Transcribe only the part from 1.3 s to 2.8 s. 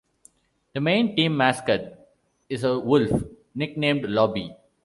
mascot is a